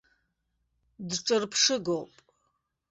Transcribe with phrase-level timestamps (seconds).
[1.07, 2.11] Дҿырԥшыгоуп.